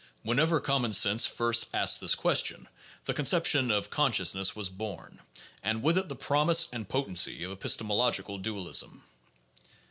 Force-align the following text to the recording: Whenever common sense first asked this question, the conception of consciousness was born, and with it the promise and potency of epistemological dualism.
Whenever 0.23 0.59
common 0.59 0.91
sense 0.93 1.27
first 1.27 1.67
asked 1.75 2.01
this 2.01 2.15
question, 2.15 2.67
the 3.05 3.13
conception 3.13 3.69
of 3.69 3.91
consciousness 3.91 4.55
was 4.55 4.67
born, 4.67 5.21
and 5.61 5.83
with 5.83 5.95
it 5.95 6.09
the 6.09 6.15
promise 6.15 6.67
and 6.73 6.89
potency 6.89 7.43
of 7.43 7.51
epistemological 7.51 8.39
dualism. 8.39 9.03